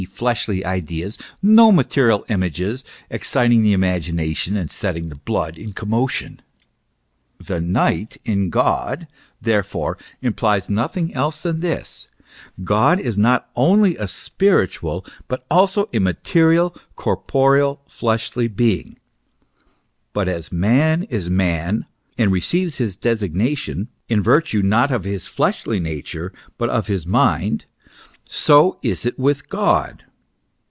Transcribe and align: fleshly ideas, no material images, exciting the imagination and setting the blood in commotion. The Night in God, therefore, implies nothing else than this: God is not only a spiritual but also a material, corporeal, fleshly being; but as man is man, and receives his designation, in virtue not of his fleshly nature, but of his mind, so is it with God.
fleshly 0.09 0.65
ideas, 0.65 1.15
no 1.43 1.71
material 1.71 2.25
images, 2.27 2.83
exciting 3.11 3.61
the 3.61 3.71
imagination 3.73 4.57
and 4.57 4.71
setting 4.71 5.09
the 5.09 5.15
blood 5.15 5.55
in 5.57 5.73
commotion. 5.73 6.39
The 7.39 7.61
Night 7.61 8.17
in 8.25 8.49
God, 8.49 9.07
therefore, 9.39 9.99
implies 10.19 10.71
nothing 10.71 11.13
else 11.13 11.43
than 11.43 11.59
this: 11.59 12.07
God 12.63 12.99
is 12.99 13.15
not 13.15 13.49
only 13.55 13.95
a 13.95 14.07
spiritual 14.07 15.05
but 15.27 15.45
also 15.51 15.87
a 15.93 15.99
material, 15.99 16.75
corporeal, 16.95 17.81
fleshly 17.87 18.47
being; 18.47 18.97
but 20.13 20.27
as 20.27 20.51
man 20.51 21.03
is 21.11 21.29
man, 21.29 21.85
and 22.17 22.31
receives 22.31 22.77
his 22.77 22.95
designation, 22.95 23.87
in 24.09 24.23
virtue 24.23 24.63
not 24.63 24.89
of 24.89 25.03
his 25.03 25.27
fleshly 25.27 25.79
nature, 25.79 26.33
but 26.57 26.69
of 26.71 26.87
his 26.87 27.05
mind, 27.05 27.65
so 28.23 28.79
is 28.81 29.03
it 29.05 29.17
with 29.19 29.49
God. 29.49 30.05